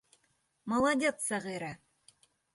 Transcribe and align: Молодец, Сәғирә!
Молодец, 0.73 1.21
Сәғирә! 1.27 1.71